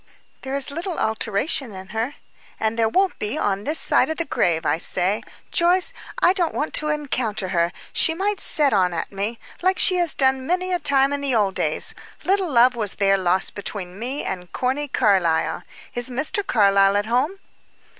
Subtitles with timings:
[0.41, 2.15] "There is little alteration in her."
[2.59, 4.65] "And there won't be on this side the grave.
[4.65, 5.93] I say, Joyce,
[6.23, 10.15] I don't want to encounter her; she might set on at me, like she has
[10.15, 11.93] done many a time in the old days.
[12.23, 15.61] Little love was there lost between me and Corny Carlyle.
[15.93, 16.43] Is Mr.
[16.43, 17.37] Carlyle at home?"